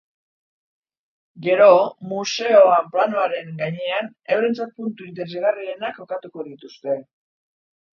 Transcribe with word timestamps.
Gero, 1.47 1.67
museoan 2.15 2.89
planoaren 2.97 3.55
gainean 3.63 4.13
eurentzat 4.39 4.75
puntu 4.83 5.11
interesgarrienak 5.15 5.99
kokatuko 6.05 6.53
dituzte. 6.53 7.03